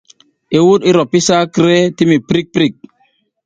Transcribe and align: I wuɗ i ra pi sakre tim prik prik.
I 0.57 0.59
wuɗ 0.67 0.81
i 0.89 0.91
ra 0.97 1.03
pi 1.11 1.19
sakre 1.27 1.75
tim 1.97 2.09
prik 2.29 2.47
prik. 2.55 2.73